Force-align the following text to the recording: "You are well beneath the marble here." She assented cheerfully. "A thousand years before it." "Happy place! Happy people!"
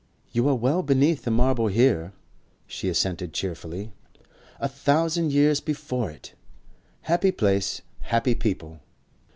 "You 0.31 0.49
are 0.49 0.55
well 0.55 0.81
beneath 0.81 1.25
the 1.25 1.29
marble 1.29 1.67
here." 1.67 2.11
She 2.65 2.89
assented 2.89 3.33
cheerfully. 3.33 3.91
"A 4.59 4.67
thousand 4.67 5.31
years 5.31 5.61
before 5.61 6.09
it." 6.09 6.33
"Happy 7.01 7.31
place! 7.31 7.83
Happy 7.99 8.33
people!" 8.33 8.79